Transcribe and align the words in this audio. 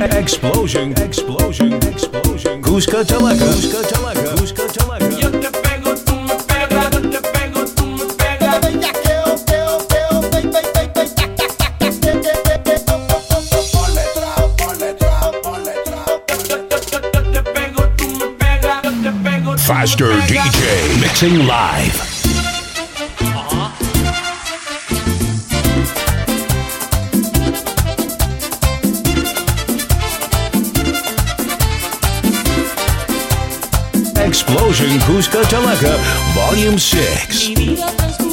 Explosion, 0.00 0.92
explosion, 1.02 1.74
explosion. 1.74 2.62
Cusca 2.62 3.04
Talaca, 3.04 3.44
Cusca 3.44 3.82
Talaca, 3.82 4.34
Cusca 4.40 4.66
Talaca. 4.66 5.10
Yo 5.20 5.30
te 5.30 5.50
pego, 5.50 5.94
tú 5.94 6.14
me 6.14 6.34
pegas, 6.48 6.90
yo 6.92 7.00
te 7.10 7.20
pego, 7.20 7.64
tú 7.66 7.86
me 7.86 8.04
pegas. 8.16 8.62
Faster 19.66 20.08
DJ, 20.26 21.00
mixing 21.00 21.46
live. 21.46 22.11
Fusion 34.72 34.98
Cusco 35.00 35.44
Chalaca, 35.44 35.98
Volume 36.34 36.78
6. 36.78 38.31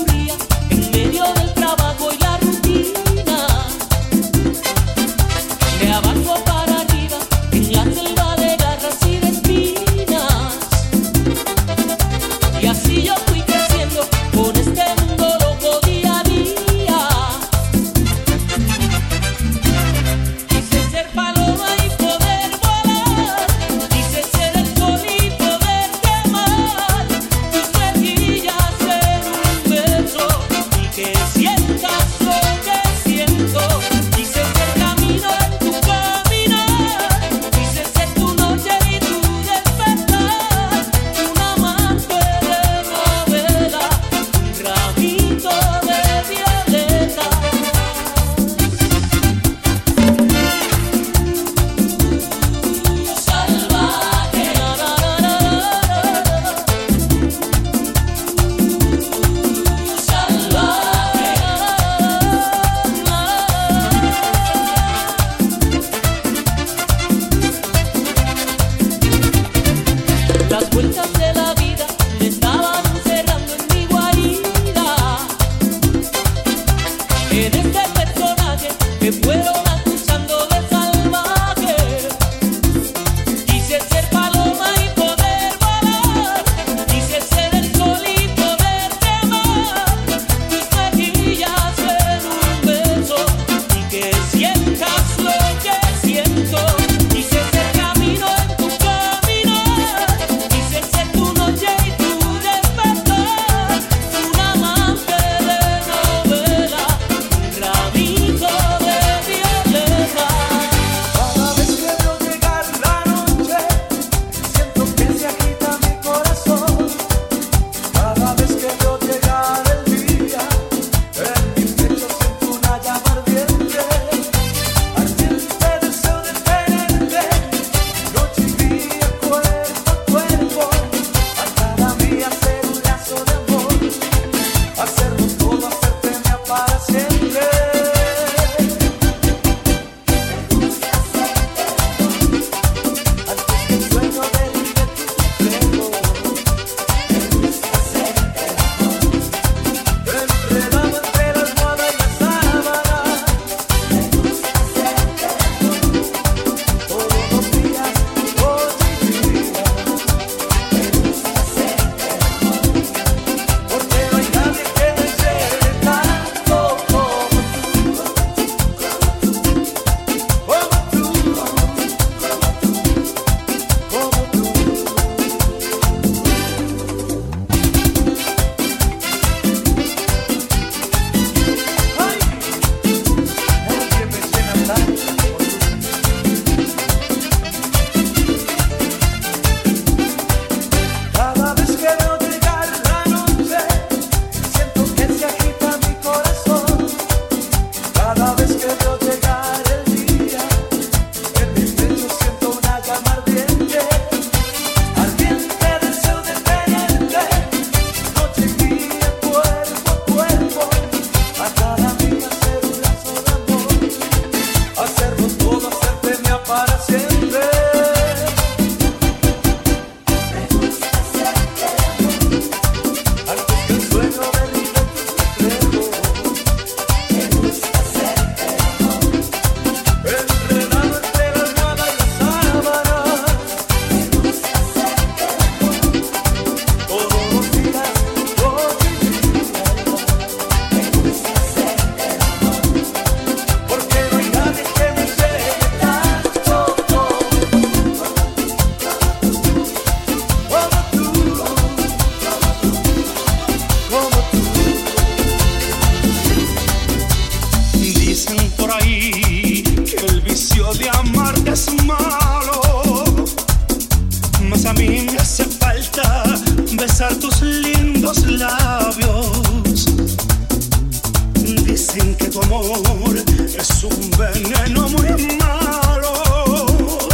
Dicen 271.91 272.15
que 272.17 272.27
tu 272.27 272.39
amor 272.43 273.15
es 273.17 273.83
un 273.83 274.11
veneno 274.11 274.89
muy 274.89 275.37
malo, 275.37 277.07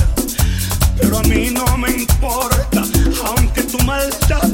pero 0.97 1.19
a 1.19 1.23
mí 1.23 1.49
no 1.49 1.77
me 1.77 1.91
importa, 1.91 2.83
aunque 3.25 3.63
tu 3.63 3.77
maldad 3.85 4.44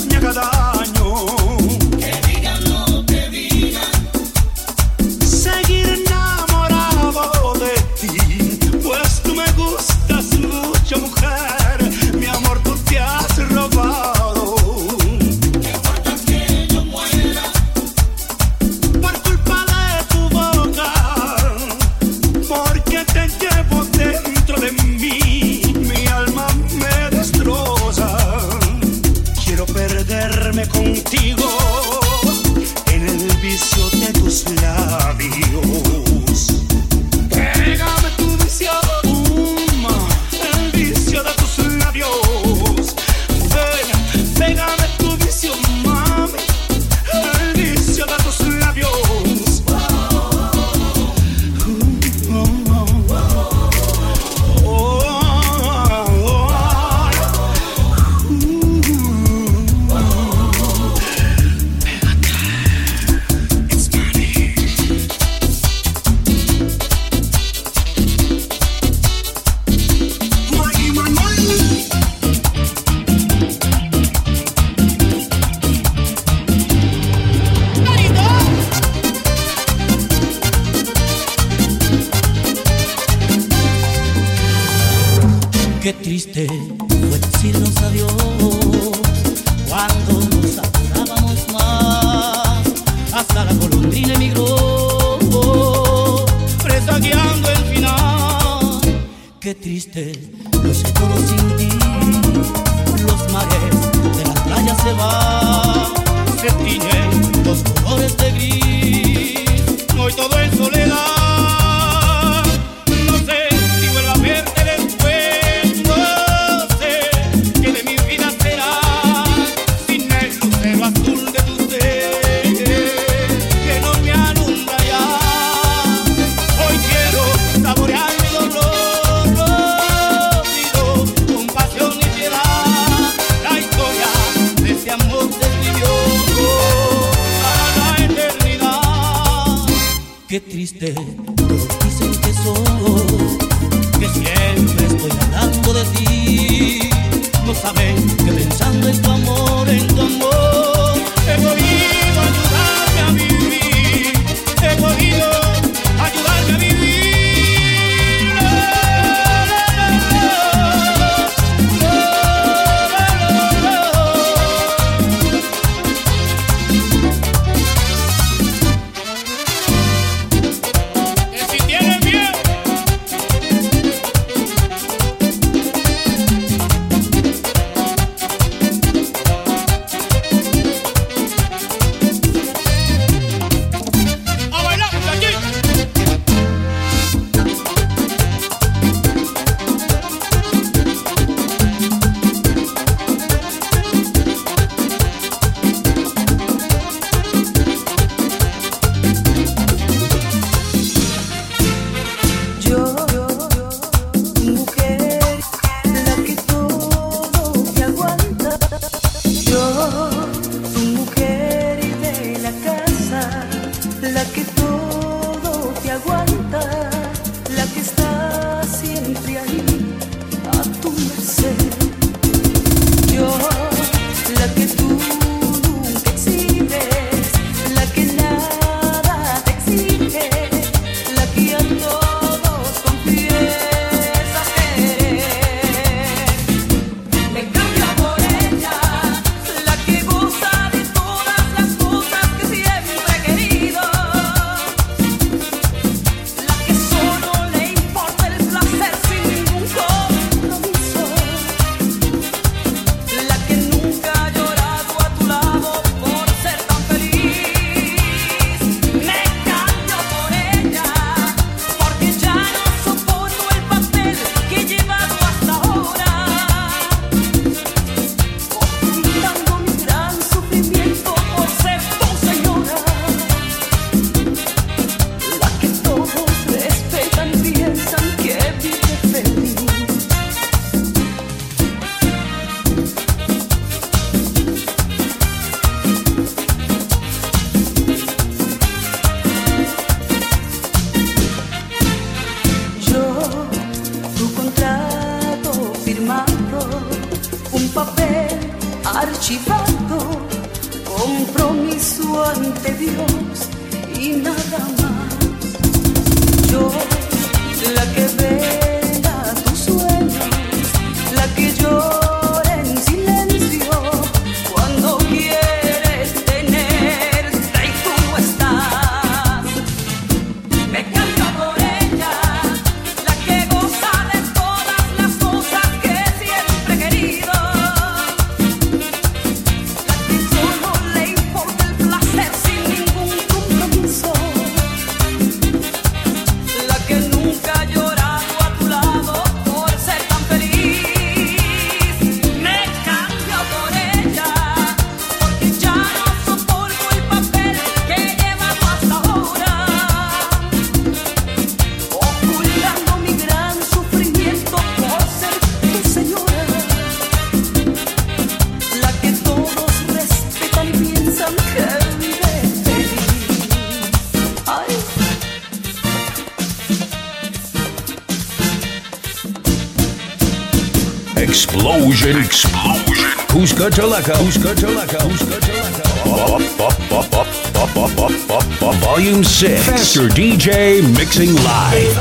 Volume 378.82 379.24
6. 379.24 379.66
Faster 379.66 380.08
DJ 380.10 380.82
mixing 380.98 381.36
live. 381.36 381.96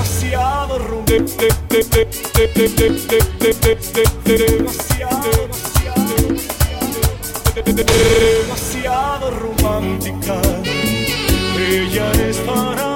Demasiado 7.67 9.31
romántica, 9.31 10.41
ella 11.59 12.13
es 12.13 12.39
para 12.39 12.90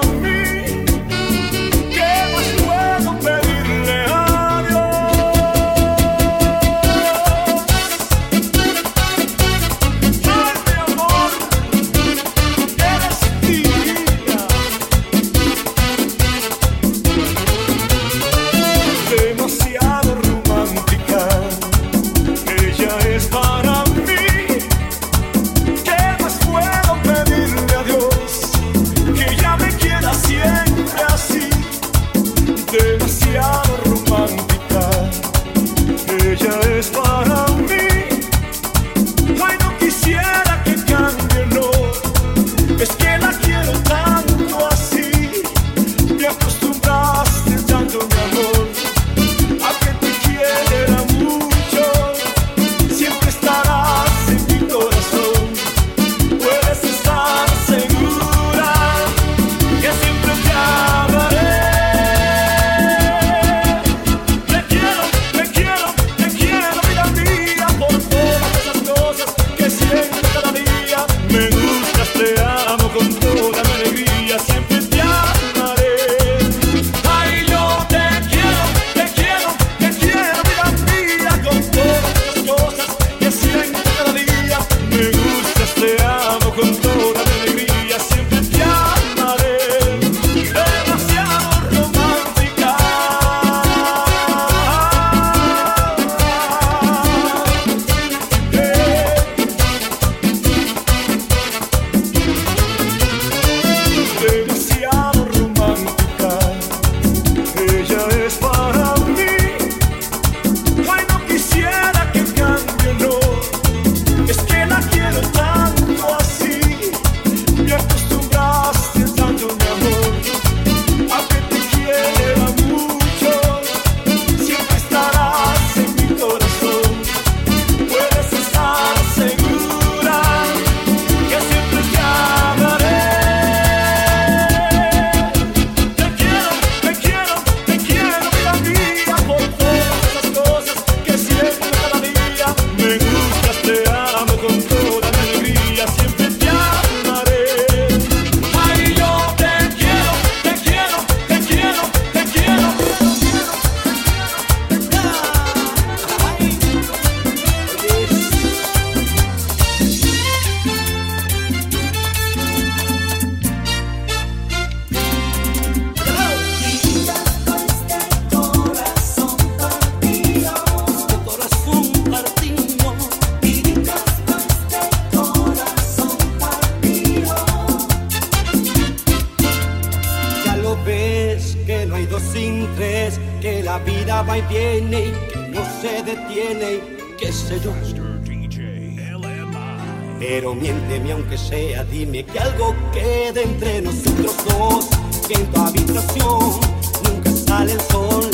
Pero 190.18 190.54
miénteme 190.54 191.12
aunque 191.12 191.36
sea, 191.36 191.84
dime 191.84 192.24
que 192.24 192.38
algo 192.38 192.74
quede 192.92 193.42
entre 193.42 193.82
nosotros 193.82 194.34
dos. 194.48 194.88
Que 195.28 195.34
en 195.34 195.46
tu 195.50 195.60
habitación 195.60 196.60
nunca 197.04 197.30
sale 197.30 197.72
el 197.72 197.80
sol, 197.82 198.30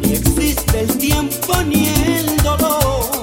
ni 0.00 0.12
existe 0.12 0.80
el 0.80 0.98
tiempo 0.98 1.62
ni 1.66 1.88
el 1.88 2.36
dolor. 2.42 3.21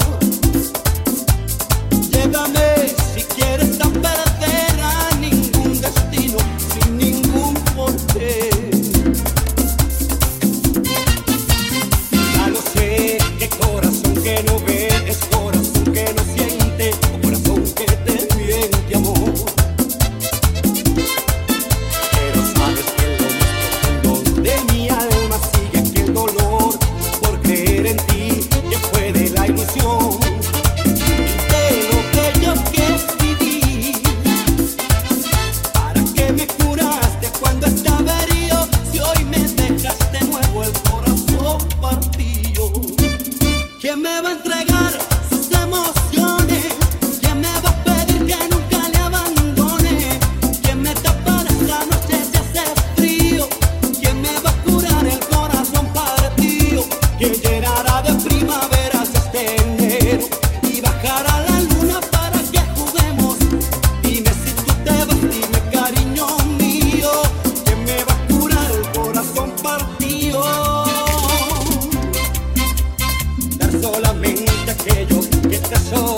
fracaso. 75.70 76.08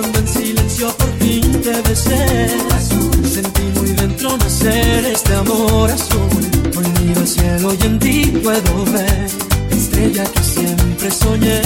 cuando 0.00 0.18
en 0.18 0.28
silencio 0.28 0.88
por 0.96 1.10
fin 1.18 1.60
te 1.62 1.82
besé. 1.88 2.48
Azul. 2.74 3.28
Sentí 3.28 3.62
muy 3.76 3.90
dentro 3.92 4.36
nacer 4.36 5.04
este 5.06 5.34
amor 5.34 5.90
azul. 5.90 6.44
Hoy 6.76 6.86
miro 7.00 7.20
el 7.20 7.28
cielo 7.28 7.74
y 7.80 7.86
en 7.86 7.98
ti 7.98 8.40
puedo 8.42 8.84
ver 8.92 9.26
estrella 9.70 10.24
que 10.24 10.42
siempre 10.42 11.10
soñé. 11.10 11.60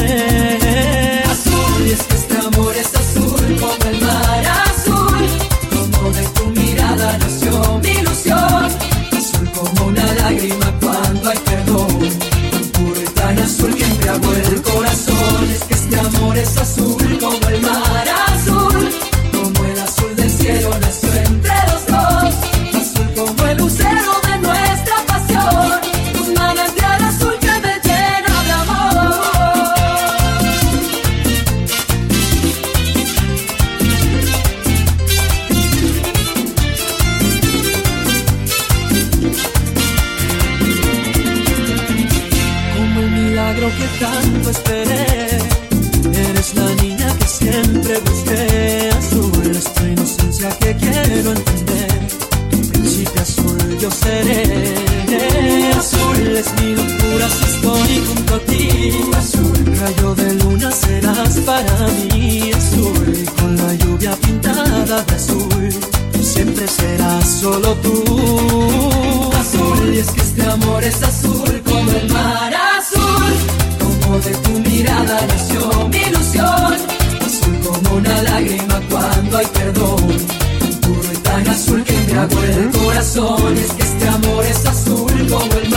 Azul, 1.34 1.86
y 1.86 1.90
es 1.90 2.02
que 2.02 2.14
este 2.14 2.36
amor 2.38 2.74
es 2.76 2.94
azul 2.94 3.56
como 3.60 3.90
el 3.90 4.00
mar 4.00 4.44
azul. 4.66 5.26
Como 5.74 6.10
de 6.12 6.24
tu 6.36 6.46
mirada 6.60 7.18
nació 7.18 7.80
mi 7.82 7.90
ilusión. 7.90 8.64
Azul 9.18 9.50
como 9.54 9.86
una 9.88 10.06
lágrima 10.14 10.68
cuando 10.80 11.30
hay 11.30 11.38
perdón. 11.38 11.98
Tan 12.50 12.64
puro 12.74 13.00
y 13.00 13.08
tan 13.14 13.38
azul 13.38 13.74
que 13.74 13.84
embriagó 13.84 14.32
el 14.32 14.62
corazón. 14.62 15.50
Es 15.54 15.64
que 15.64 15.74
este 15.74 15.98
amor 15.98 16.38
es 16.38 16.56
azul 16.56 17.18
como 17.20 17.41
solo 67.42 67.74
tú. 67.82 69.30
Azul, 69.40 69.94
y 69.94 69.98
es 69.98 70.10
que 70.12 70.20
este 70.20 70.42
amor 70.48 70.84
es 70.84 71.02
azul 71.02 71.60
como 71.64 71.90
el 71.90 72.08
mar 72.12 72.52
azul. 72.78 73.32
Como 73.80 74.18
de 74.20 74.32
tu 74.44 74.50
mirada 74.70 75.18
nació 75.26 75.88
mi 75.88 75.96
ilusión. 75.96 76.74
Azul 77.26 77.54
como 77.66 77.96
una 77.96 78.22
lágrima 78.22 78.80
cuando 78.88 79.38
hay 79.38 79.46
perdón. 79.46 80.06
Tan 80.60 80.74
puro 80.82 81.08
y 81.12 81.16
tan 81.16 81.48
azul 81.48 81.82
que 81.82 81.92
me 81.92 81.98
embriagó 81.98 82.42
el 82.44 82.70
corazón. 82.70 83.56
Es 83.64 83.72
que 83.72 83.82
este 83.82 84.08
amor 84.08 84.44
es 84.44 84.64
azul 84.64 85.12
como 85.28 85.52
el 85.60 85.70
mar 85.70 85.71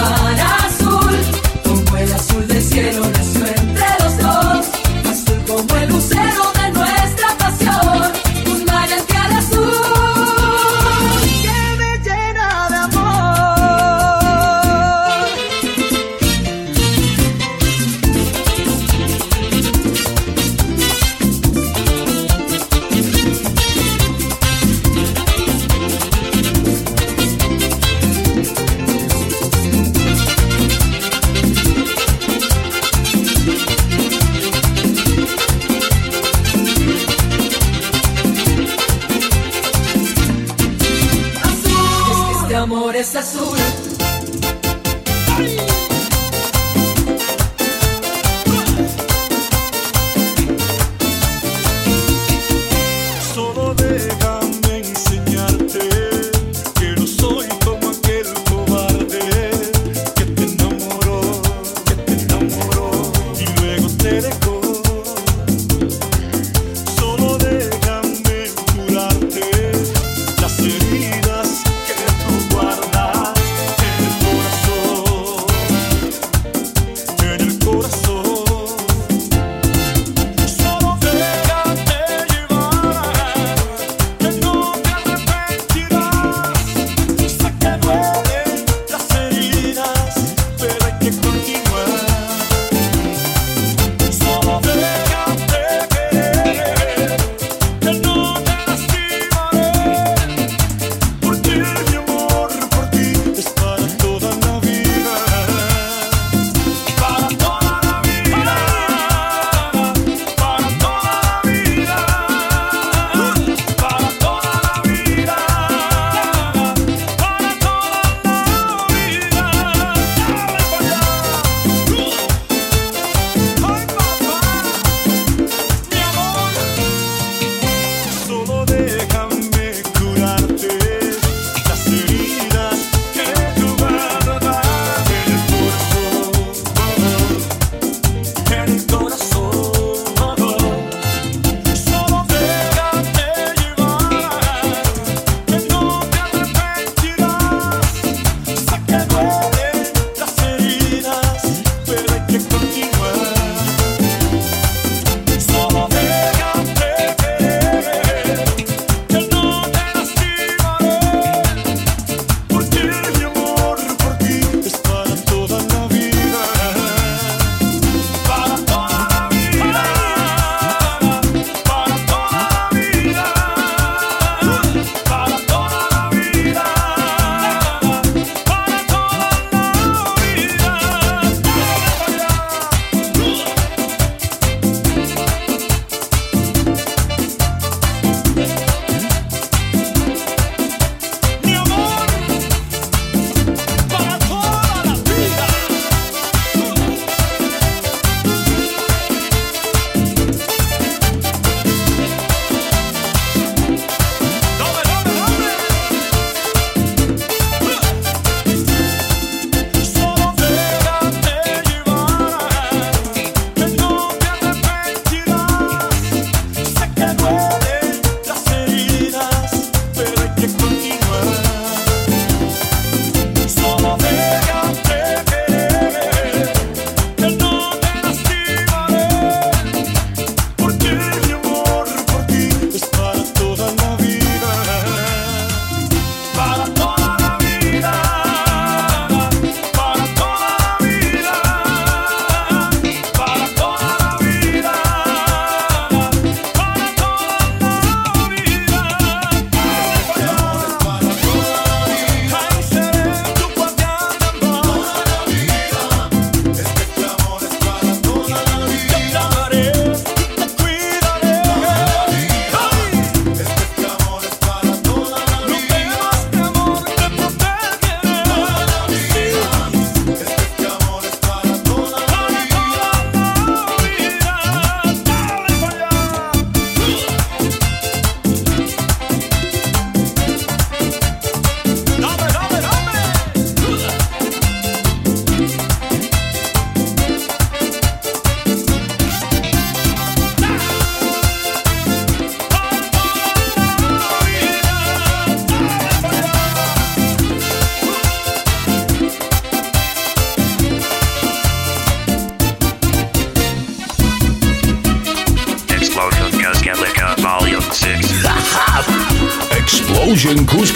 Ocean 310.08 310.46
Kuz 310.46 310.72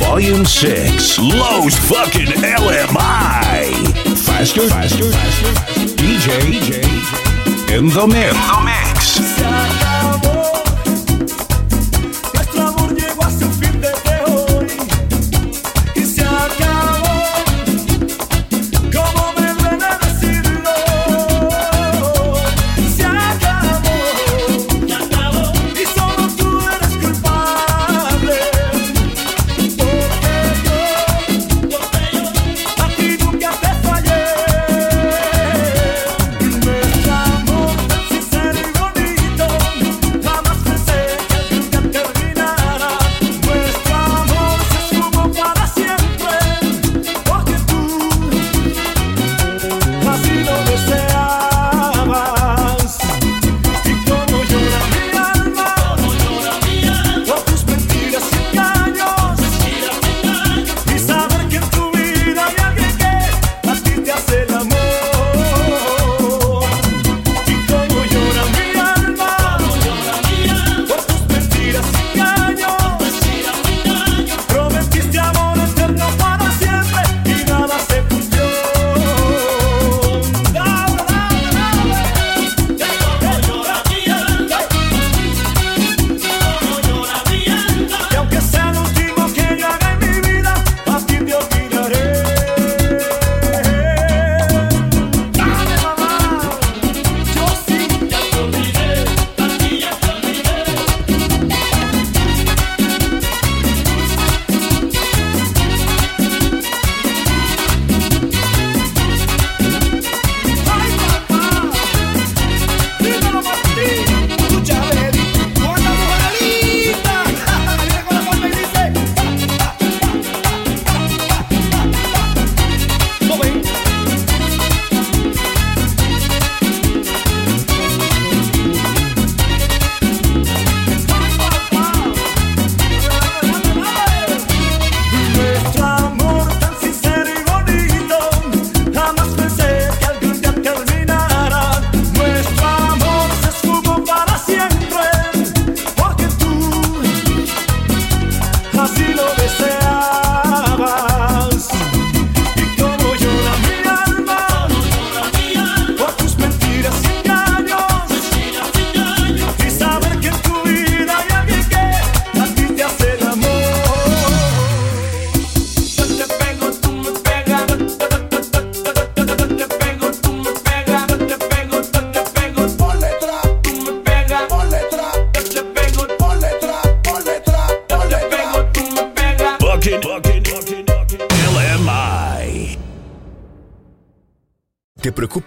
Volume 0.00 0.44
6. 0.44 1.18
Lowe's 1.20 1.78
fucking 1.88 2.26
LMI. 2.42 3.70
Faster, 4.18 4.68
faster, 4.68 5.12
faster, 5.12 5.52
faster. 5.52 5.94
DJ, 5.94 6.50
DJ, 6.50 7.78
in 7.78 7.86
the 7.86 8.04
mix. 8.04 8.34
In 8.34 8.42
the 8.42 8.60
mix. 8.64 9.71